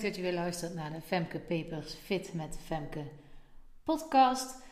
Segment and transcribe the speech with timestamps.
[0.00, 3.04] Dat je weer luistert naar de Femke Papers Fit met Femke
[3.84, 4.62] podcast.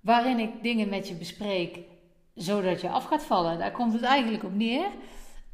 [0.00, 1.78] Waarin ik dingen met je bespreek
[2.34, 3.58] zodat je af gaat vallen.
[3.58, 4.86] Daar komt het eigenlijk op neer.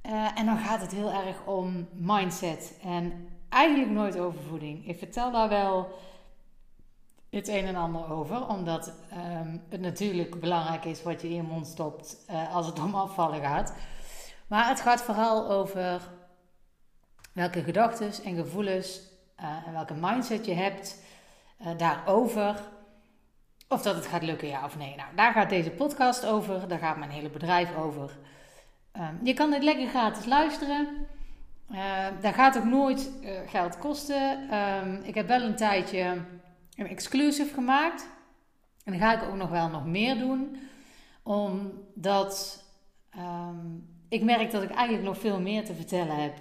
[0.06, 4.88] Uh, en dan gaat het heel erg om mindset en eigenlijk nooit over voeding.
[4.88, 5.88] Ik vertel daar wel
[7.30, 8.92] het een en ander over, omdat
[9.38, 12.94] um, het natuurlijk belangrijk is wat je in je mond stopt uh, als het om
[12.94, 13.74] afvallen gaat.
[14.46, 16.00] Maar het gaat vooral over
[17.34, 19.00] welke gedachten en gevoelens
[19.40, 21.02] uh, en welke mindset je hebt
[21.60, 22.62] uh, daarover.
[23.68, 24.96] Of dat het gaat lukken, ja of nee.
[24.96, 26.68] Nou, daar gaat deze podcast over.
[26.68, 28.18] Daar gaat mijn hele bedrijf over.
[28.96, 31.06] Um, je kan dit lekker gratis luisteren.
[31.70, 33.10] Uh, dat gaat ook nooit
[33.46, 34.54] geld kosten.
[34.54, 36.22] Um, ik heb wel een tijdje
[36.76, 38.08] een exclusive gemaakt.
[38.84, 40.58] En dan ga ik ook nog wel nog meer doen.
[41.22, 42.64] Omdat
[44.08, 46.34] ik merk dat ik eigenlijk nog veel meer te vertellen heb.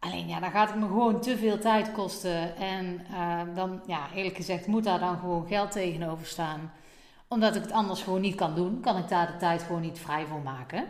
[0.00, 2.56] Alleen ja, dan gaat het me gewoon te veel tijd kosten.
[2.56, 6.72] En uh, dan, ja, eerlijk gezegd, moet daar dan gewoon geld tegenover staan.
[7.28, 9.98] Omdat ik het anders gewoon niet kan doen, kan ik daar de tijd gewoon niet
[9.98, 10.84] vrij voor maken.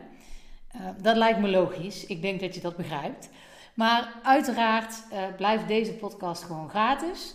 [0.76, 2.06] Uh, dat lijkt me logisch.
[2.06, 3.30] Ik denk dat je dat begrijpt.
[3.74, 7.34] Maar uiteraard uh, blijft deze podcast gewoon gratis.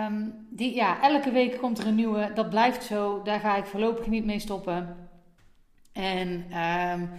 [0.00, 2.30] Um, die, ja, elke week komt er een nieuwe.
[2.34, 3.22] Dat blijft zo.
[3.22, 5.08] Daar ga ik voorlopig niet mee stoppen.
[5.92, 7.10] En um,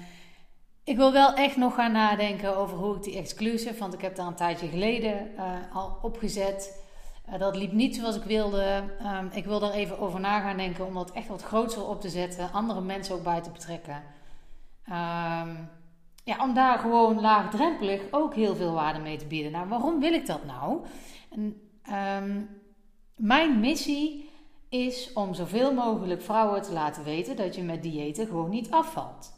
[0.85, 4.15] ik wil wel echt nog gaan nadenken over hoe ik die exclusive, want ik heb
[4.15, 6.83] daar een tijdje geleden uh, al opgezet.
[7.29, 8.83] Uh, dat liep niet zoals ik wilde.
[9.01, 12.01] Um, ik wil daar even over na gaan denken om dat echt wat groter op
[12.01, 12.51] te zetten.
[12.51, 14.03] Andere mensen ook bij te betrekken.
[14.89, 15.69] Um,
[16.23, 19.51] ja, om daar gewoon laagdrempelig ook heel veel waarde mee te bieden.
[19.51, 20.79] Nou, waarom wil ik dat nou?
[21.31, 21.61] En,
[22.23, 22.49] um,
[23.15, 24.29] mijn missie
[24.69, 29.33] is om zoveel mogelijk vrouwen te laten weten dat je met diëten gewoon niet afvalt.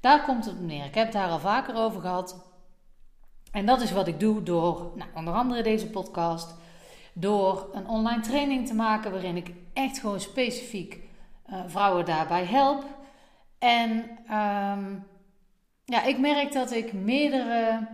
[0.00, 0.84] Daar komt het neer.
[0.84, 2.48] Ik heb het daar al vaker over gehad.
[3.52, 6.54] En dat is wat ik doe door, nou, onder andere deze podcast,
[7.12, 10.98] door een online training te maken waarin ik echt gewoon specifiek
[11.50, 12.84] uh, vrouwen daarbij help.
[13.58, 13.90] En
[14.36, 15.06] um,
[15.84, 17.88] ja, ik merk dat ik meerdere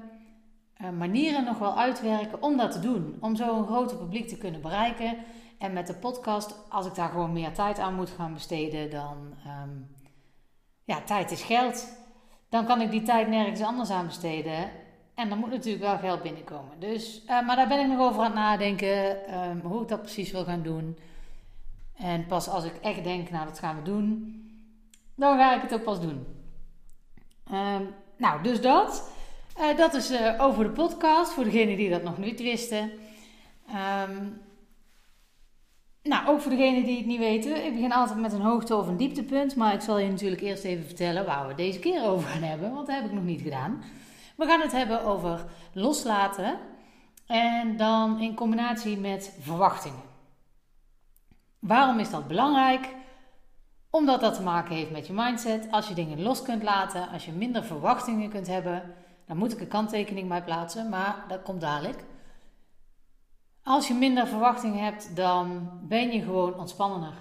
[0.82, 3.16] uh, manieren nog wel uitwerken om dat te doen.
[3.20, 5.16] Om zo een groter publiek te kunnen bereiken.
[5.58, 9.34] En met de podcast, als ik daar gewoon meer tijd aan moet gaan besteden, dan
[9.62, 9.95] um,
[10.86, 11.88] ja, tijd is geld.
[12.48, 14.70] Dan kan ik die tijd nergens anders aan besteden.
[15.14, 16.80] En dan moet natuurlijk wel geld binnenkomen.
[16.80, 19.16] Dus, uh, maar daar ben ik nog over aan het nadenken.
[19.40, 20.98] Um, hoe ik dat precies wil gaan doen.
[21.96, 24.34] En pas als ik echt denk, nou dat gaan we doen.
[25.14, 26.26] Dan ga ik het ook pas doen.
[27.52, 29.10] Um, nou, dus dat.
[29.58, 31.32] Uh, dat is uh, over de podcast.
[31.32, 32.90] Voor degenen die dat nog niet wisten.
[34.08, 34.40] Um,
[36.08, 38.86] nou, ook voor degenen die het niet weten, ik begin altijd met een hoogte- of
[38.86, 39.56] een dieptepunt.
[39.56, 42.72] Maar ik zal je natuurlijk eerst even vertellen waar we deze keer over gaan hebben,
[42.72, 43.82] want dat heb ik nog niet gedaan.
[44.36, 46.58] We gaan het hebben over loslaten
[47.26, 50.02] en dan in combinatie met verwachtingen.
[51.58, 52.94] Waarom is dat belangrijk?
[53.90, 55.68] Omdat dat te maken heeft met je mindset.
[55.70, 58.94] Als je dingen los kunt laten, als je minder verwachtingen kunt hebben,
[59.26, 62.04] dan moet ik een kanttekening bij plaatsen, maar dat komt dadelijk.
[63.68, 67.14] Als je minder verwachtingen hebt, dan ben je gewoon ontspannender.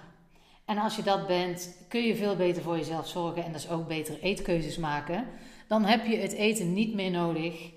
[0.65, 3.87] En als je dat bent, kun je veel beter voor jezelf zorgen en dus ook
[3.87, 5.27] betere eetkeuzes maken.
[5.67, 7.71] Dan heb je het eten niet meer nodig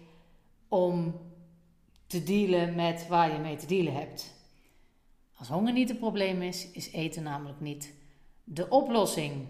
[0.68, 1.14] om
[2.06, 4.34] te dealen met waar je mee te dealen hebt.
[5.36, 7.94] Als honger niet het probleem is, is eten namelijk niet
[8.44, 9.46] de oplossing.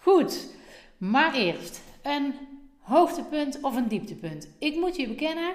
[0.00, 0.48] Goed,
[0.96, 2.34] maar eerst een
[2.78, 4.48] hoogtepunt of een dieptepunt.
[4.58, 5.54] Ik moet je bekennen,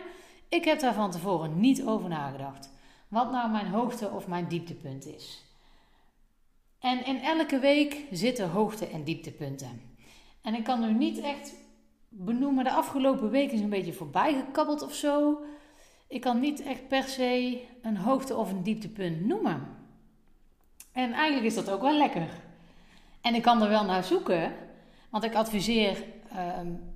[0.49, 2.72] ik heb daar van tevoren niet over nagedacht
[3.13, 5.43] wat nou mijn hoogte of mijn dieptepunt is.
[6.79, 9.81] En in elke week zitten hoogte- en dieptepunten.
[10.41, 11.53] En ik kan nu niet echt
[12.09, 15.43] benoemen, de afgelopen week is een beetje voorbij gekabbeld of zo.
[16.07, 19.67] Ik kan niet echt per se een hoogte- of een dieptepunt noemen.
[20.91, 22.27] En eigenlijk is dat ook wel lekker.
[23.21, 24.53] En ik kan er wel naar zoeken,
[25.09, 26.03] want ik adviseer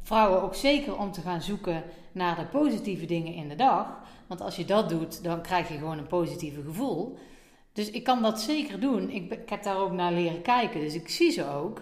[0.02, 3.88] vrouwen ook zeker om te gaan zoeken naar de positieve dingen in de dag.
[4.28, 7.18] Want als je dat doet, dan krijg je gewoon een positieve gevoel.
[7.74, 9.10] Dus ik kan dat zeker doen.
[9.10, 11.82] Ik, ik heb daar ook naar leren kijken, dus ik zie ze ook.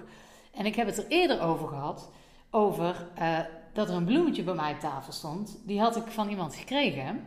[0.51, 2.11] En ik heb het er eerder over gehad,
[2.49, 3.39] over uh,
[3.73, 5.59] dat er een bloemetje bij mij op tafel stond.
[5.65, 7.21] Die had ik van iemand gekregen.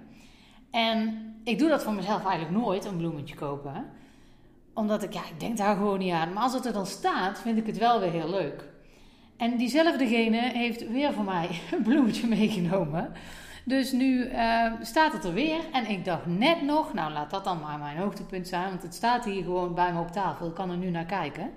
[0.71, 3.91] En ik doe dat voor mezelf eigenlijk nooit, een bloemetje kopen.
[4.75, 6.33] Omdat ik, ja, ik denk daar gewoon niet aan.
[6.33, 8.65] Maar als het er dan staat, vind ik het wel weer heel leuk.
[9.39, 13.13] En diezelfdegene heeft weer voor mij een bloemetje meegenomen.
[13.65, 15.61] Dus nu uh, staat het er weer.
[15.73, 18.69] En ik dacht net nog, nou laat dat dan maar mijn hoogtepunt zijn.
[18.69, 20.47] Want het staat hier gewoon bij me op tafel.
[20.47, 21.51] Ik kan er nu naar kijken.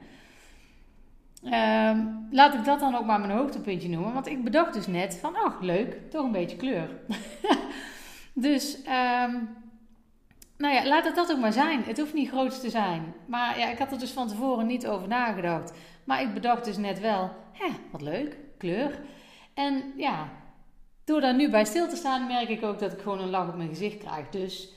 [1.44, 1.98] Uh,
[2.32, 4.14] laat ik dat dan ook maar mijn hoogtepuntje noemen.
[4.14, 6.90] Want ik bedacht dus net van, ach leuk, toch een beetje kleur.
[8.34, 9.50] Dus, um,
[10.62, 11.84] nou ja, laat het dat ook maar zijn.
[11.84, 13.14] Het hoeft niet groot te zijn.
[13.26, 15.74] Maar ja, ik had er dus van tevoren niet over nagedacht.
[16.04, 19.00] Maar ik bedacht dus net wel, hè, wat leuk, kleur.
[19.54, 20.30] En ja,
[21.04, 23.48] door daar nu bij stil te staan, merk ik ook dat ik gewoon een lach
[23.48, 24.30] op mijn gezicht krijg.
[24.30, 24.70] Dus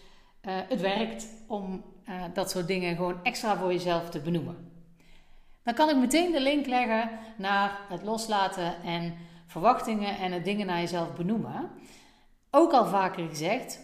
[0.42, 4.72] uh, het werkt om uh, dat soort dingen gewoon extra voor jezelf te benoemen.
[5.62, 9.14] Dan kan ik meteen de link leggen naar het loslaten en
[9.46, 11.70] verwachtingen en het dingen naar jezelf benoemen.
[12.50, 13.81] Ook al vaker gezegd,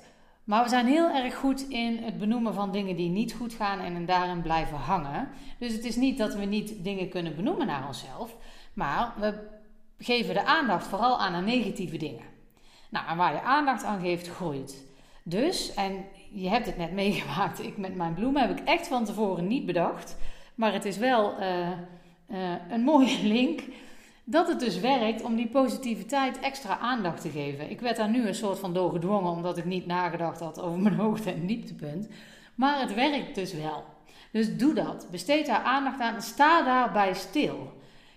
[0.50, 3.80] maar we zijn heel erg goed in het benoemen van dingen die niet goed gaan
[3.80, 5.28] en daarin blijven hangen.
[5.58, 8.36] Dus het is niet dat we niet dingen kunnen benoemen naar onszelf,
[8.72, 9.34] maar we
[9.98, 12.24] geven de aandacht vooral aan de negatieve dingen.
[12.88, 14.84] Nou, en waar je aandacht aan geeft, groeit.
[15.22, 19.04] Dus, en je hebt het net meegemaakt, ik met mijn bloemen heb ik echt van
[19.04, 20.16] tevoren niet bedacht.
[20.54, 21.68] Maar het is wel uh,
[22.30, 23.60] uh, een mooie link
[24.30, 27.70] dat het dus werkt om die positiviteit extra aandacht te geven.
[27.70, 30.78] Ik werd daar nu een soort van door gedwongen, omdat ik niet nagedacht had over
[30.78, 32.08] mijn hoogte- en dieptepunt.
[32.54, 33.84] Maar het werkt dus wel.
[34.32, 35.06] Dus doe dat.
[35.10, 36.22] Besteed daar aandacht aan.
[36.22, 37.72] Sta daarbij stil.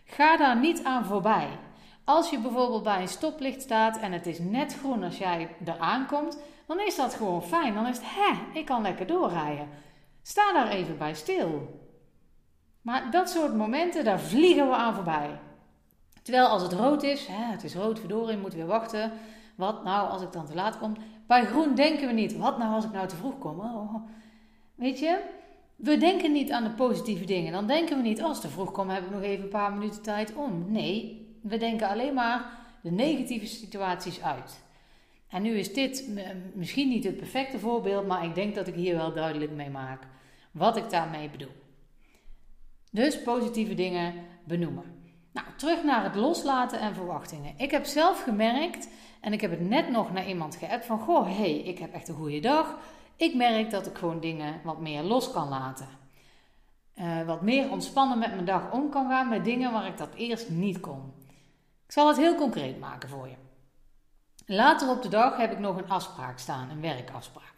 [0.05, 1.47] Ga daar niet aan voorbij.
[2.03, 6.05] Als je bijvoorbeeld bij een stoplicht staat en het is net groen als jij eraan
[6.05, 6.37] komt,
[6.67, 7.73] dan is dat gewoon fijn.
[7.73, 9.67] Dan is het, hè, ik kan lekker doorrijden.
[10.21, 11.81] Sta daar even bij stil.
[12.81, 15.39] Maar dat soort momenten, daar vliegen we aan voorbij.
[16.23, 19.11] Terwijl als het rood is, hè, het is rood, verdorie, moeten weer wachten.
[19.55, 20.95] Wat nou als ik dan te laat kom?
[21.27, 23.59] Bij groen denken we niet, wat nou als ik nou te vroeg kom?
[23.59, 23.95] Oh,
[24.75, 25.19] weet je,
[25.75, 27.51] we denken niet aan de positieve dingen.
[27.51, 30.01] Dan denken we niet, als te vroeg kom, heb ik nog even een paar minuten
[30.01, 30.71] tijd om.
[30.71, 32.45] Nee, we denken alleen maar
[32.81, 34.63] de negatieve situaties uit.
[35.27, 36.09] En nu is dit
[36.53, 40.03] misschien niet het perfecte voorbeeld, maar ik denk dat ik hier wel duidelijk mee maak
[40.51, 41.55] wat ik daarmee bedoel.
[42.91, 45.02] Dus positieve dingen benoemen.
[45.33, 47.53] Nou, terug naar het loslaten en verwachtingen.
[47.57, 48.87] Ik heb zelf gemerkt,
[49.21, 50.99] en ik heb het net nog naar iemand geappt van...
[50.99, 52.77] Goh, hé, hey, ik heb echt een goede dag.
[53.15, 55.87] Ik merk dat ik gewoon dingen wat meer los kan laten.
[56.95, 60.13] Uh, wat meer ontspannen met mijn dag om kan gaan met dingen waar ik dat
[60.15, 61.13] eerst niet kon.
[61.85, 63.35] Ik zal het heel concreet maken voor je.
[64.45, 67.53] Later op de dag heb ik nog een afspraak staan, een werkafspraak.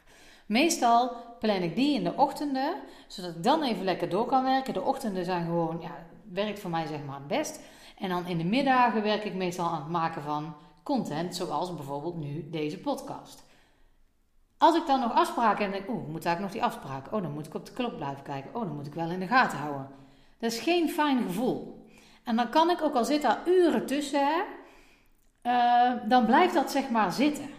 [0.45, 2.75] Meestal plan ik die in de ochtenden,
[3.07, 4.73] zodat ik dan even lekker door kan werken.
[4.73, 5.95] De ochtenden zijn gewoon, ja,
[6.31, 7.59] werkt voor mij zeg maar het best.
[7.97, 12.15] En dan in de middagen werk ik meestal aan het maken van content, zoals bijvoorbeeld
[12.15, 13.43] nu deze podcast.
[14.57, 17.13] Als ik dan nog afspraken en denk, oeh, moet ik nog die afspraak?
[17.13, 18.55] Oh, dan moet ik op de klok blijven kijken.
[18.55, 19.89] Oh, dan moet ik wel in de gaten houden.
[20.37, 21.85] Dat is geen fijn gevoel.
[22.23, 24.43] En dan kan ik, ook al zit daar uren tussen,
[25.43, 27.49] uh, dan blijft dat zeg maar zitten.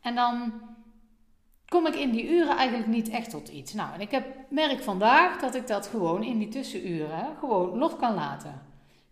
[0.00, 0.52] En dan
[1.68, 3.72] kom ik in die uren eigenlijk niet echt tot iets.
[3.72, 7.96] Nou, en ik heb, merk vandaag dat ik dat gewoon in die tussenuren gewoon los
[7.96, 8.62] kan laten.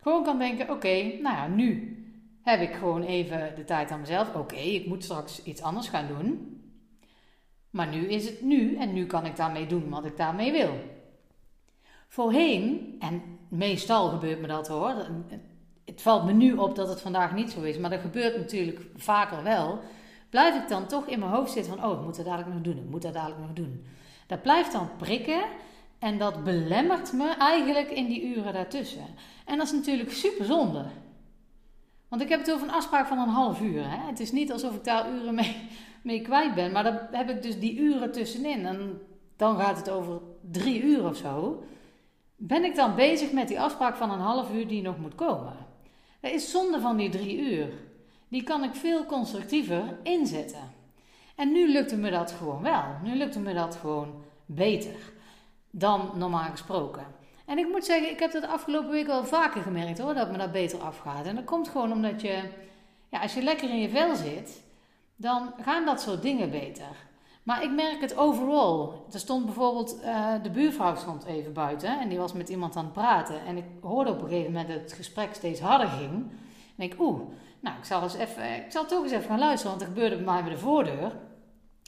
[0.01, 1.97] Gewoon kan denken, oké, nou ja, nu
[2.41, 4.35] heb ik gewoon even de tijd aan mezelf.
[4.35, 6.59] Oké, ik moet straks iets anders gaan doen.
[7.69, 10.73] Maar nu is het nu en nu kan ik daarmee doen wat ik daarmee wil.
[12.07, 14.93] Voorheen, en meestal gebeurt me dat hoor.
[15.85, 18.81] Het valt me nu op dat het vandaag niet zo is, maar dat gebeurt natuurlijk
[18.95, 19.79] vaker wel
[20.35, 22.61] blijf ik dan toch in mijn hoofd zitten van, oh, ik moet dat dadelijk nog
[22.61, 23.85] doen, ik moet dat dadelijk nog doen.
[24.27, 25.41] Dat blijft dan prikken
[25.99, 29.05] en dat belemmert me eigenlijk in die uren daartussen.
[29.45, 30.85] En dat is natuurlijk super zonde.
[32.07, 33.89] Want ik heb het over een afspraak van een half uur.
[33.89, 34.07] Hè?
[34.07, 35.55] Het is niet alsof ik daar uren mee,
[36.03, 38.65] mee kwijt ben, maar dan heb ik dus die uren tussenin.
[38.65, 39.01] En
[39.35, 41.63] dan gaat het over drie uur of zo.
[42.35, 45.53] Ben ik dan bezig met die afspraak van een half uur die nog moet komen?
[46.21, 47.84] Dat is zonde van die drie uur
[48.35, 50.71] die kan ik veel constructiever inzetten.
[51.35, 52.83] En nu lukte me dat gewoon wel.
[53.03, 54.95] Nu lukte me dat gewoon beter
[55.69, 57.05] dan normaal gesproken.
[57.45, 60.37] En ik moet zeggen, ik heb dat afgelopen week wel vaker gemerkt hoor, dat me
[60.37, 61.25] dat beter afgaat.
[61.25, 62.43] En dat komt gewoon omdat je,
[63.09, 64.63] ja, als je lekker in je vel zit,
[65.15, 66.95] dan gaan dat soort dingen beter.
[67.43, 69.05] Maar ik merk het overal.
[69.11, 72.83] Er stond bijvoorbeeld, uh, de buurvrouw stond even buiten en die was met iemand aan
[72.83, 73.45] het praten.
[73.45, 76.31] En ik hoorde op een gegeven moment dat het gesprek steeds harder ging.
[76.77, 77.19] En ik, oeh,
[77.65, 80.15] nou, ik zal, eens even, ik zal toch eens even gaan luisteren, want er gebeurde
[80.15, 81.11] bij mij bij de voordeur.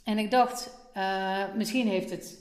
[0.04, 2.38] En ik dacht, uh, misschien heeft het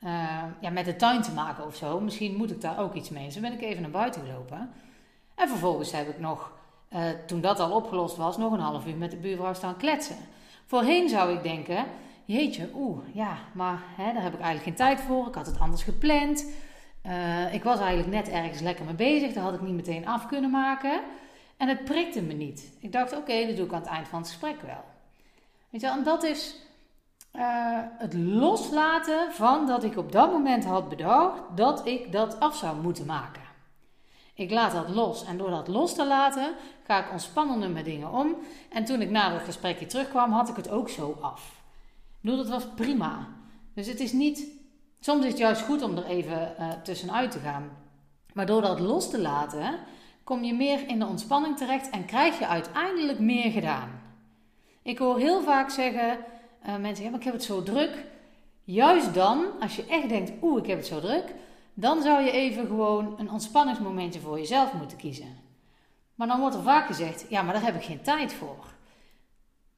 [0.00, 2.00] uh, ja, met de tuin te maken of zo.
[2.00, 3.24] Misschien moet ik daar ook iets mee.
[3.24, 4.70] Dus ben ik even naar buiten gelopen.
[5.34, 6.52] En vervolgens heb ik nog,
[7.26, 10.16] toen dat al opgelost was, nog een half uur met de buurvrouw staan kletsen.
[10.66, 11.84] Voorheen zou ik denken,
[12.24, 15.26] jeetje, oeh, ja, maar hè, daar heb ik eigenlijk geen tijd voor.
[15.26, 16.46] Ik had het anders gepland.
[17.52, 19.32] ik was eigenlijk net ergens lekker mee bezig.
[19.32, 21.00] Daar had ik niet meteen af kunnen maken.
[21.58, 22.72] En het prikte me niet.
[22.80, 24.84] Ik dacht, oké, dat doe ik aan het eind van het gesprek wel.
[25.70, 26.54] Weet je, en dat is
[27.32, 32.56] uh, het loslaten van dat ik op dat moment had bedacht dat ik dat af
[32.56, 33.42] zou moeten maken.
[34.34, 35.24] Ik laat dat los.
[35.24, 36.54] En door dat los te laten,
[36.86, 38.36] ga ik ontspannender met dingen om.
[38.70, 41.62] En toen ik na het gesprekje terugkwam, had ik het ook zo af.
[42.20, 43.26] Ik dat was prima.
[43.74, 44.46] Dus het is niet.
[45.00, 47.70] Soms is het juist goed om er even uh, tussenuit te gaan.
[48.32, 49.78] Maar door dat los te laten,
[50.28, 54.00] kom je meer in de ontspanning terecht en krijg je uiteindelijk meer gedaan.
[54.82, 56.18] Ik hoor heel vaak zeggen:
[56.66, 58.04] uh, mensen, ja, maar ik heb het zo druk.
[58.64, 61.34] Juist dan, als je echt denkt: oeh, ik heb het zo druk,
[61.74, 65.36] dan zou je even gewoon een ontspanningsmomentje voor jezelf moeten kiezen.
[66.14, 68.64] Maar dan wordt er vaak gezegd: ja, maar daar heb ik geen tijd voor.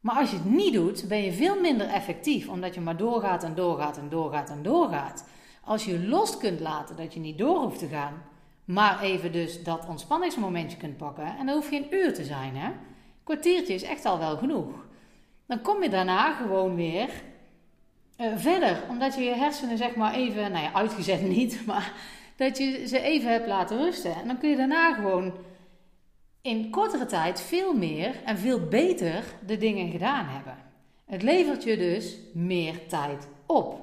[0.00, 3.42] Maar als je het niet doet, ben je veel minder effectief, omdat je maar doorgaat
[3.42, 5.24] en doorgaat en doorgaat en doorgaat.
[5.64, 8.29] Als je los kunt laten dat je niet door hoeft te gaan,
[8.72, 12.66] maar even dus dat ontspanningsmomentje kunt pakken, en dat hoeft geen uur te zijn, hè?
[12.66, 12.76] Een
[13.24, 14.86] kwartiertje is echt al wel genoeg.
[15.46, 17.08] Dan kom je daarna gewoon weer
[18.16, 21.92] uh, verder, omdat je je hersenen zeg maar even, nou ja, uitgezet niet, maar
[22.36, 24.14] dat je ze even hebt laten rusten.
[24.14, 25.32] En dan kun je daarna gewoon
[26.42, 30.56] in kortere tijd veel meer en veel beter de dingen gedaan hebben.
[31.06, 33.80] Het levert je dus meer tijd op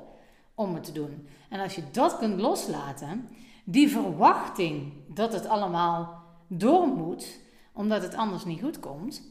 [0.55, 1.27] om het te doen.
[1.49, 3.29] En als je dat kunt loslaten,
[3.69, 7.39] die verwachting dat het allemaal door moet,
[7.73, 9.21] omdat het anders niet goed komt,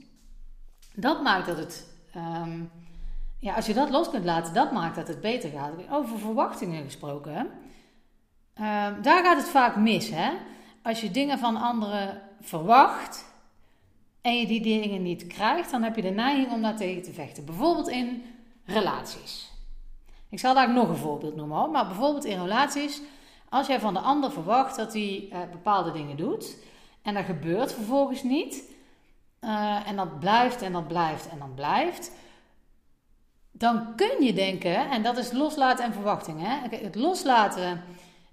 [0.95, 1.95] dat maakt dat het.
[2.13, 2.61] Ehm,
[3.39, 5.73] ja, als je dat los kunt laten, dat maakt dat het beter gaat.
[5.91, 7.35] Over verwachtingen gesproken.
[7.35, 7.45] Hè?
[8.55, 10.11] Ehm, daar gaat het vaak mis.
[10.11, 10.31] Hè?
[10.83, 13.25] Als je dingen van anderen verwacht
[14.21, 17.13] en je die dingen niet krijgt, dan heb je de neiging om daar tegen te
[17.13, 17.45] vechten.
[17.45, 18.23] Bijvoorbeeld in
[18.65, 19.51] relaties.
[20.29, 23.03] Ik zal daar nog een voorbeeld noemen, maar bijvoorbeeld in relaties,
[23.57, 26.57] als jij van de ander verwacht dat hij uh, bepaalde dingen doet
[27.03, 28.63] en dat gebeurt vervolgens niet,
[29.41, 32.11] uh, en dat blijft en dat blijft en dat blijft,
[33.53, 36.41] dan kun je denken, en dat is loslaten en verwachting.
[36.43, 36.77] Hè?
[36.77, 37.83] Het loslaten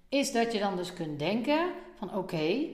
[0.10, 1.60] is dat je dan dus kunt denken
[1.98, 2.65] van oké,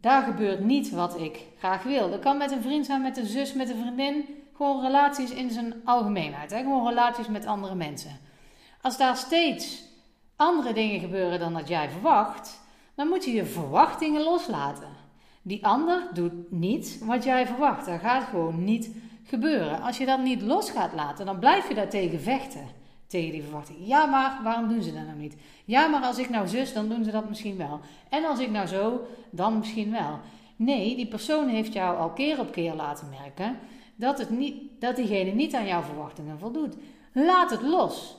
[0.00, 2.10] daar gebeurt niet wat ik graag wil.
[2.10, 4.24] Dat kan met een vriend zijn, met een zus, met een vriendin.
[4.56, 6.50] Gewoon relaties in zijn algemeenheid.
[6.50, 6.58] Hè?
[6.58, 8.18] Gewoon relaties met andere mensen.
[8.82, 9.84] Als daar steeds
[10.36, 12.60] andere dingen gebeuren dan dat jij verwacht,
[12.94, 14.88] dan moet je je verwachtingen loslaten.
[15.42, 17.86] Die ander doet niet wat jij verwacht.
[17.86, 18.90] Dat gaat gewoon niet
[19.24, 19.82] gebeuren.
[19.82, 22.74] Als je dat niet los gaat laten, dan blijf je daartegen vechten.
[23.06, 23.78] Tegen die verwachting.
[23.80, 25.36] Ja, maar waarom doen ze dat nou niet?
[25.64, 27.80] Ja, maar als ik nou zus, dan doen ze dat misschien wel.
[28.08, 29.00] En als ik nou zo,
[29.30, 30.18] dan misschien wel.
[30.56, 33.58] Nee, die persoon heeft jou al keer op keer laten merken
[33.96, 36.76] dat, het niet, dat diegene niet aan jouw verwachtingen voldoet.
[37.12, 38.16] Laat het los.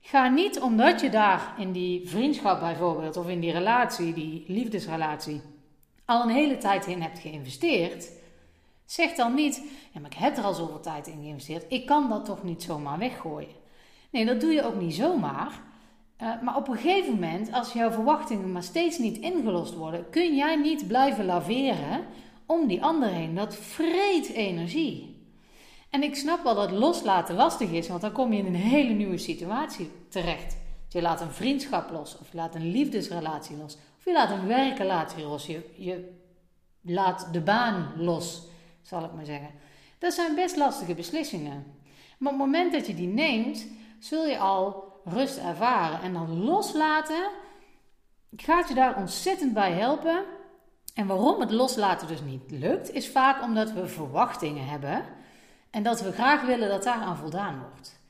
[0.00, 5.40] Ga niet omdat je daar in die vriendschap bijvoorbeeld, of in die relatie, die liefdesrelatie,
[6.04, 8.12] al een hele tijd in hebt geïnvesteerd.
[8.84, 12.08] Zeg dan niet, ja, maar ik heb er al zoveel tijd in geïnvesteerd, ik kan
[12.08, 13.58] dat toch niet zomaar weggooien.
[14.10, 15.60] Nee, dat doe je ook niet zomaar.
[16.22, 20.36] Uh, maar op een gegeven moment, als jouw verwachtingen maar steeds niet ingelost worden, kun
[20.36, 22.04] jij niet blijven laveren
[22.46, 23.34] om die ander heen.
[23.34, 25.09] Dat vreet energie.
[25.90, 28.92] En ik snap wel dat loslaten lastig is, want dan kom je in een hele
[28.92, 30.56] nieuwe situatie terecht.
[30.88, 34.46] Je laat een vriendschap los, of je laat een liefdesrelatie los, of je laat een
[34.46, 35.46] werkrelatie los.
[35.46, 36.18] Je, je
[36.80, 38.42] laat de baan los,
[38.82, 39.50] zal ik maar zeggen.
[39.98, 41.64] Dat zijn best lastige beslissingen.
[42.18, 43.66] Maar op het moment dat je die neemt,
[43.98, 46.00] zul je al rust ervaren.
[46.00, 47.30] En dan loslaten
[48.36, 50.24] gaat je daar ontzettend bij helpen.
[50.94, 55.04] En waarom het loslaten dus niet lukt, is vaak omdat we verwachtingen hebben
[55.70, 58.00] en dat we graag willen dat daaraan voldaan wordt.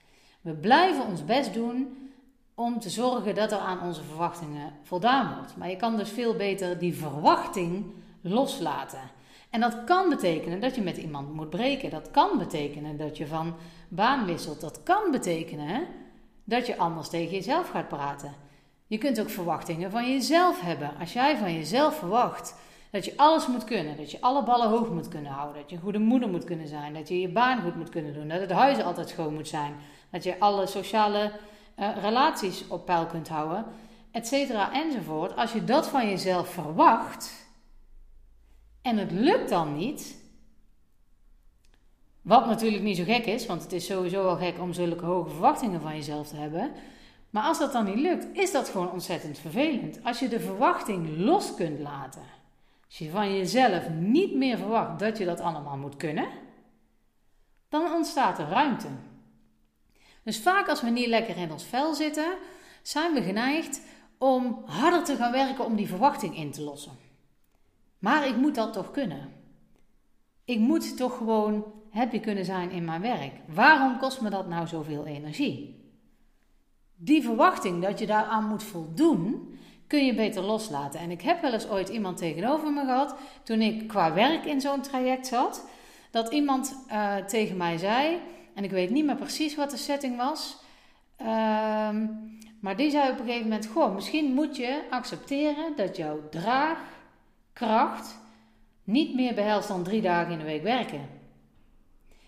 [0.41, 2.11] We blijven ons best doen
[2.55, 5.57] om te zorgen dat er aan onze verwachtingen voldaan wordt.
[5.57, 7.85] Maar je kan dus veel beter die verwachting
[8.21, 9.11] loslaten.
[9.51, 11.91] En dat kan betekenen dat je met iemand moet breken.
[11.91, 13.55] Dat kan betekenen dat je van
[13.89, 14.61] baan wisselt.
[14.61, 15.87] Dat kan betekenen
[16.45, 18.35] dat je anders tegen jezelf gaat praten.
[18.87, 20.91] Je kunt ook verwachtingen van jezelf hebben.
[21.01, 22.55] Als jij van jezelf verwacht
[22.91, 25.77] dat je alles moet kunnen, dat je alle ballen hoog moet kunnen houden, dat je
[25.77, 28.41] een goede moeder moet kunnen zijn, dat je je baan goed moet kunnen doen, dat
[28.41, 29.75] het huis altijd schoon moet zijn,
[30.11, 31.33] dat je alle sociale
[31.79, 33.65] uh, relaties op peil kunt houden,
[34.11, 35.37] et cetera enzovoort.
[35.37, 37.49] Als je dat van jezelf verwacht
[38.83, 40.19] en het lukt dan niet,
[42.23, 45.31] wat natuurlijk niet zo gek is, want het is sowieso wel gek om zulke hoge
[45.31, 46.71] verwachtingen van jezelf te hebben.
[47.31, 50.05] Maar als dat dan niet lukt, is dat gewoon ontzettend vervelend.
[50.05, 52.23] Als je de verwachting los kunt laten.
[52.91, 56.29] Als je van jezelf niet meer verwacht dat je dat allemaal moet kunnen,
[57.69, 58.89] dan ontstaat er ruimte.
[60.23, 62.37] Dus vaak als we niet lekker in ons vel zitten,
[62.83, 63.81] zijn we geneigd
[64.19, 66.93] om harder te gaan werken om die verwachting in te lossen.
[67.99, 69.33] Maar ik moet dat toch kunnen.
[70.45, 73.33] Ik moet toch gewoon happy kunnen zijn in mijn werk.
[73.47, 75.85] Waarom kost me dat nou zoveel energie?
[76.97, 79.50] Die verwachting dat je daaraan moet voldoen,
[79.91, 81.01] kun je beter loslaten.
[81.01, 84.61] En ik heb wel eens ooit iemand tegenover me gehad, toen ik qua werk in
[84.61, 85.67] zo'n traject zat,
[86.11, 88.19] dat iemand uh, tegen mij zei,
[88.55, 90.57] en ik weet niet meer precies wat de setting was,
[91.21, 91.27] uh,
[92.61, 98.19] maar die zei op een gegeven moment: Goh, misschien moet je accepteren dat jouw draagkracht
[98.85, 101.09] niet meer behelst dan drie dagen in de week werken.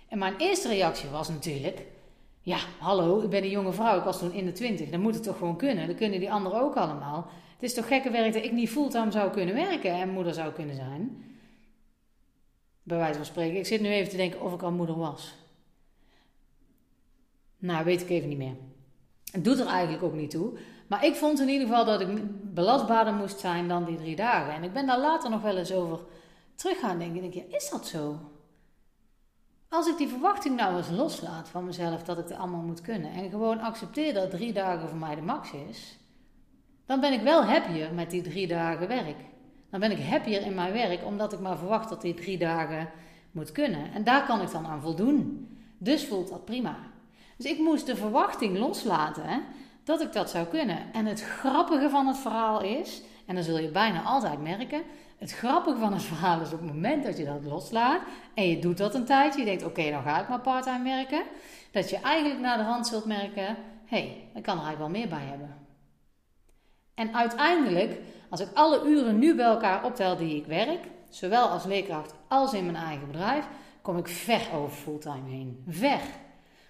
[0.09, 1.87] En mijn eerste reactie was natuurlijk:
[2.41, 5.15] Ja, hallo, ik ben een jonge vrouw, ik was toen in de twintig, dan moet
[5.15, 5.87] het toch gewoon kunnen.
[5.87, 7.31] Dan kunnen die anderen ook allemaal.
[7.63, 10.53] Het is toch gekke werk dat ik niet fulltime zou kunnen werken en moeder zou
[10.53, 11.25] kunnen zijn.
[12.83, 13.59] Bij wijze van spreken.
[13.59, 15.35] Ik zit nu even te denken of ik al moeder was.
[17.59, 18.57] Nou, weet ik even niet meer.
[19.33, 20.59] Het doet er eigenlijk ook niet toe.
[20.87, 22.09] Maar ik vond in ieder geval dat ik
[22.55, 24.55] belastbaarder moest zijn dan die drie dagen.
[24.55, 26.01] En ik ben daar later nog wel eens over
[26.55, 27.21] terug gaan denken.
[27.21, 28.19] denk je, is dat zo?
[29.69, 33.13] Als ik die verwachting nou eens loslaat van mezelf dat ik het allemaal moet kunnen.
[33.13, 36.01] En gewoon accepteer dat drie dagen voor mij de max is.
[36.93, 39.17] Dan ben ik wel happier met die drie dagen werk.
[39.71, 42.89] Dan ben ik happier in mijn werk omdat ik maar verwacht dat die drie dagen
[43.31, 43.93] moet kunnen.
[43.93, 45.49] En daar kan ik dan aan voldoen.
[45.79, 46.77] Dus voelt dat prima.
[47.37, 49.39] Dus ik moest de verwachting loslaten hè,
[49.85, 50.79] dat ik dat zou kunnen.
[50.93, 54.83] En het grappige van het verhaal is, en dan zul je bijna altijd merken,
[55.19, 58.01] het grappige van het verhaal is op het moment dat je dat loslaat
[58.35, 61.23] en je doet dat een tijdje, je denkt oké, dan ga ik maar parttime werken,
[61.71, 63.57] dat je eigenlijk naar de hand zult merken,
[63.87, 65.62] hé, hey, ik kan er eigenlijk wel meer bij hebben.
[66.95, 71.65] En uiteindelijk, als ik alle uren nu bij elkaar optel die ik werk, zowel als
[71.65, 73.45] leerkracht als in mijn eigen bedrijf,
[73.83, 75.65] kom ik ver over fulltime heen.
[75.69, 76.01] Ver.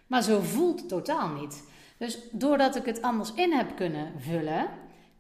[0.07, 1.65] Maar zo voelt het totaal niet.
[1.97, 4.67] Dus doordat ik het anders in heb kunnen vullen,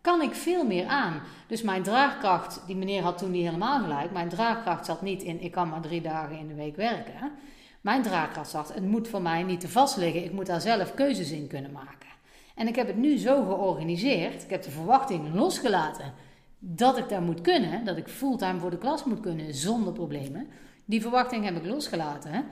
[0.00, 1.20] kan ik veel meer aan.
[1.46, 4.10] Dus mijn draagkracht, die meneer had toen niet helemaal gelijk.
[4.10, 7.32] Mijn draagkracht zat niet in, ik kan maar drie dagen in de week werken.
[7.80, 10.24] Mijn draagkracht zat, het moet voor mij niet te vast liggen.
[10.24, 12.11] Ik moet daar zelf keuzes in kunnen maken.
[12.54, 14.42] En ik heb het nu zo georganiseerd.
[14.42, 16.12] Ik heb de verwachting losgelaten
[16.58, 17.84] dat ik daar moet kunnen.
[17.84, 20.48] Dat ik fulltime voor de klas moet kunnen zonder problemen.
[20.84, 22.44] Die verwachting heb ik losgelaten.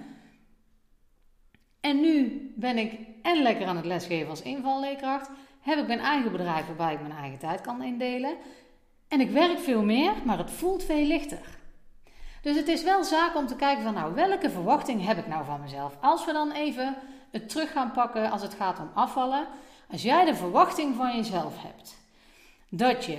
[1.81, 5.31] En nu ben ik en lekker aan het lesgeven als invalleerkracht.
[5.61, 8.37] Heb ik mijn eigen bedrijf waarbij ik mijn eigen tijd kan indelen.
[9.09, 11.59] En ik werk veel meer, maar het voelt veel lichter.
[12.43, 15.45] Dus het is wel zaak om te kijken van nou, welke verwachting heb ik nou
[15.45, 15.97] van mezelf?
[16.01, 16.97] Als we dan even
[17.31, 19.47] het terug gaan pakken als het gaat om afvallen.
[19.93, 21.99] Als jij de verwachting van jezelf hebt
[22.69, 23.19] dat je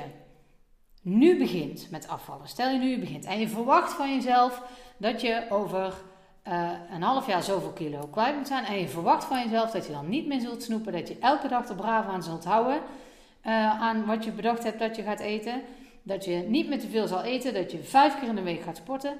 [1.02, 2.48] nu begint met afvallen.
[2.48, 4.62] Stel je nu je begint en je verwacht van jezelf
[4.98, 5.94] dat je over
[6.48, 8.66] uh, een half jaar zoveel kilo kwijt moet zijn.
[8.66, 10.92] En je verwacht van jezelf dat je dan niet meer zult snoepen.
[10.92, 12.76] Dat je elke dag er braaf aan zult houden.
[13.46, 15.62] Uh, aan wat je bedacht hebt dat je gaat eten.
[16.04, 17.54] Dat je niet meer te veel zal eten.
[17.54, 19.14] Dat je vijf keer in de week gaat sporten.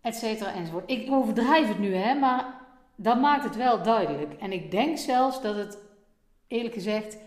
[0.00, 0.90] Etcetera enzovoort.
[0.90, 2.14] Ik overdrijf het nu hè.
[2.14, 2.44] Maar
[2.94, 4.32] dat maakt het wel duidelijk.
[4.40, 5.78] En ik denk zelfs dat het
[6.48, 7.18] eerlijk gezegd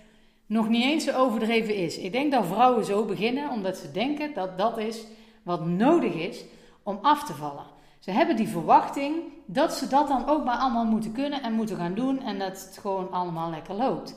[0.46, 1.98] nog niet eens zo overdreven is.
[1.98, 3.50] Ik denk dat vrouwen zo beginnen.
[3.50, 5.04] Omdat ze denken dat dat is
[5.44, 6.44] wat nodig is
[6.84, 7.66] om af te vallen.
[8.00, 11.78] Ze hebben die verwachting dat ze dat dan ook maar allemaal moeten kunnen en moeten
[11.78, 14.16] gaan doen en dat het gewoon allemaal lekker loopt.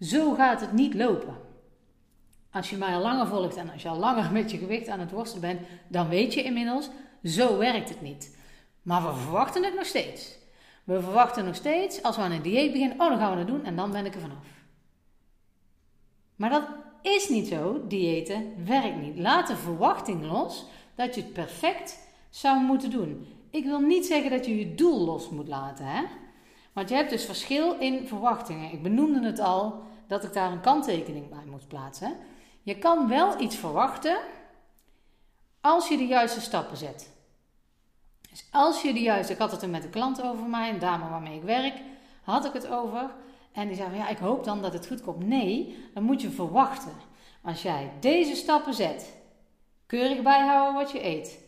[0.00, 1.36] Zo gaat het niet lopen.
[2.50, 5.00] Als je mij al langer volgt en als je al langer met je gewicht aan
[5.00, 6.90] het worstelen bent, dan weet je inmiddels,
[7.24, 8.36] zo werkt het niet.
[8.82, 10.37] Maar we verwachten het nog steeds.
[10.88, 13.46] We verwachten nog steeds, als we aan een dieet beginnen, oh dan gaan we dat
[13.46, 14.46] doen en dan ben ik er vanaf.
[16.36, 16.64] Maar dat
[17.02, 17.86] is niet zo.
[17.86, 19.18] Diëten werkt niet.
[19.18, 21.98] Laat de verwachting los dat je het perfect
[22.30, 23.26] zou moeten doen.
[23.50, 26.02] Ik wil niet zeggen dat je je doel los moet laten, hè?
[26.72, 28.72] Want je hebt dus verschil in verwachtingen.
[28.72, 32.16] Ik benoemde het al dat ik daar een kanttekening bij moet plaatsen.
[32.62, 34.18] Je kan wel iets verwachten
[35.60, 37.16] als je de juiste stappen zet.
[38.30, 40.78] Dus als je de juiste, ik had het er met een klant over mij, een
[40.78, 41.74] dame waarmee ik werk,
[42.22, 43.10] had ik het over.
[43.52, 45.26] En die zei van ja, ik hoop dan dat het goed komt.
[45.26, 46.92] Nee, dan moet je verwachten.
[47.42, 49.14] Als jij deze stappen zet,
[49.86, 51.38] keurig bijhouden wat je eet,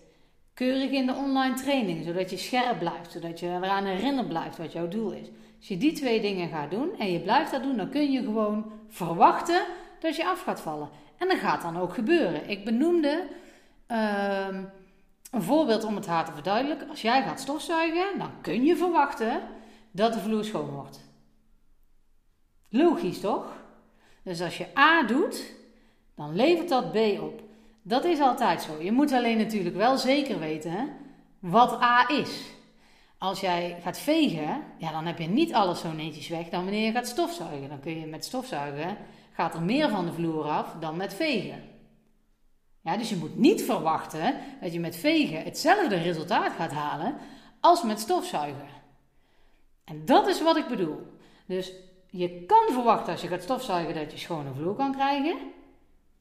[0.55, 4.73] keurig in de online training, zodat je scherp blijft, zodat je eraan herinnerd blijft wat
[4.73, 5.27] jouw doel is.
[5.59, 8.23] Als je die twee dingen gaat doen en je blijft dat doen, dan kun je
[8.23, 9.62] gewoon verwachten
[10.01, 10.88] dat je af gaat vallen.
[11.19, 12.49] En dat gaat dan ook gebeuren.
[12.49, 13.27] Ik benoemde
[13.88, 14.59] uh,
[15.31, 16.88] een voorbeeld om het haar te verduidelijken.
[16.88, 19.43] Als jij gaat stofzuigen, dan kun je verwachten
[19.90, 21.09] dat de vloer schoon wordt.
[22.69, 23.53] Logisch toch?
[24.23, 25.55] Dus als je A doet,
[26.14, 27.43] dan levert dat B op.
[27.83, 28.83] Dat is altijd zo.
[28.83, 30.88] Je moet alleen natuurlijk wel zeker weten
[31.38, 32.51] wat A is.
[33.19, 36.85] Als jij gaat vegen, ja, dan heb je niet alles zo netjes weg dan wanneer
[36.85, 37.69] je gaat stofzuigen.
[37.69, 38.97] Dan kun je met stofzuigen,
[39.33, 41.62] gaat er meer van de vloer af dan met vegen.
[42.81, 47.16] Ja, dus je moet niet verwachten dat je met vegen hetzelfde resultaat gaat halen
[47.61, 48.69] als met stofzuigen.
[49.85, 50.99] En dat is wat ik bedoel.
[51.47, 51.73] Dus
[52.11, 55.37] je kan verwachten als je gaat stofzuigen dat je schone vloer kan krijgen.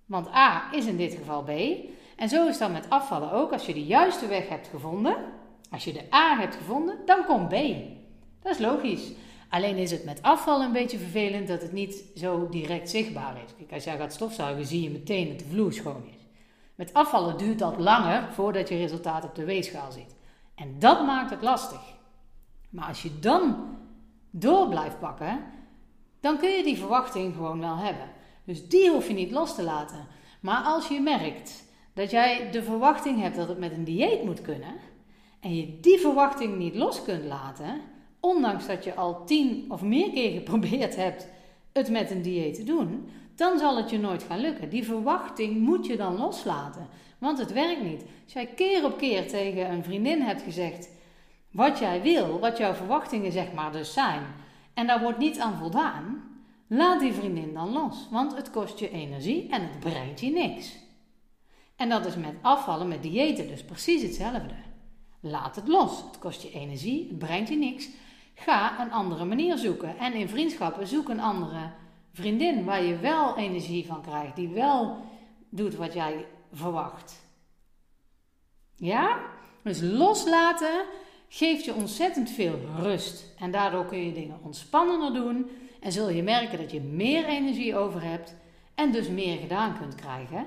[0.06, 1.50] Want A is in dit geval B.
[2.16, 3.52] En zo is dat met afvallen ook.
[3.52, 5.16] Als je de juiste weg hebt gevonden,
[5.72, 7.56] als je de A hebt gevonden, dan komt B.
[8.42, 9.12] Dat is logisch.
[9.50, 13.52] Alleen is het met afvallen een beetje vervelend dat het niet zo direct zichtbaar is.
[13.58, 16.19] Kijk, als jij gaat stofzuigen, zie je meteen dat de vloer schoon is.
[16.80, 20.16] Met afvallen duurt dat langer voordat je resultaat op de weegschaal ziet.
[20.56, 21.82] En dat maakt het lastig.
[22.70, 23.56] Maar als je dan
[24.30, 25.44] door blijft pakken,
[26.20, 28.10] dan kun je die verwachting gewoon wel hebben.
[28.44, 30.08] Dus die hoef je niet los te laten.
[30.42, 31.64] Maar als je merkt
[31.94, 34.74] dat jij de verwachting hebt dat het met een dieet moet kunnen
[35.40, 37.82] en je die verwachting niet los kunt laten,
[38.20, 41.28] ondanks dat je al tien of meer keer geprobeerd hebt
[41.74, 44.70] het met een dieet te doen, dan zal het je nooit gaan lukken.
[44.70, 48.06] Die verwachting moet je dan loslaten, want het werkt niet.
[48.24, 50.90] Als jij keer op keer tegen een vriendin hebt gezegd
[51.52, 54.24] wat jij wil, wat jouw verwachtingen zeg maar dus zijn,
[54.74, 56.24] en daar wordt niet aan voldaan,
[56.68, 60.78] laat die vriendin dan los, want het kost je energie en het brengt je niks.
[61.76, 64.56] En dat is met afvallen, met diëten dus precies hetzelfde.
[65.20, 66.04] Laat het los.
[66.08, 67.90] Het kost je energie, het brengt je niks.
[68.34, 69.98] Ga een andere manier zoeken.
[69.98, 71.72] En in vriendschappen zoek een andere
[72.14, 74.98] vriendin waar je wel energie van krijgt, die wel
[75.50, 77.22] doet wat jij verwacht.
[78.76, 79.20] Ja?
[79.64, 80.86] Dus loslaten
[81.28, 83.26] geeft je ontzettend veel rust.
[83.40, 85.50] En daardoor kun je dingen ontspannender doen.
[85.80, 88.36] En zul je merken dat je meer energie over hebt
[88.76, 90.46] en dus meer gedaan kunt krijgen.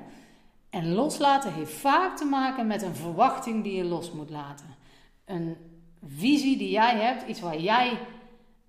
[0.71, 4.77] En loslaten heeft vaak te maken met een verwachting die je los moet laten.
[5.25, 5.57] Een
[6.07, 7.99] visie die jij hebt, iets waar jij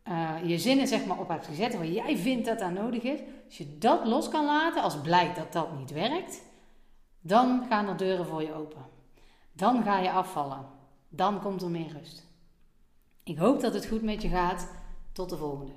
[0.08, 3.20] uh, je zinnen zeg maar op hebt gezet, waar jij vindt dat dat nodig is.
[3.46, 6.42] Als je dat los kan laten, als blijkt dat dat niet werkt,
[7.22, 8.86] dan gaan er deuren voor je open.
[9.54, 10.66] Dan ga je afvallen.
[11.10, 12.24] Dan komt er meer rust.
[13.24, 14.68] Ik hoop dat het goed met je gaat.
[15.12, 15.72] Tot de volgende.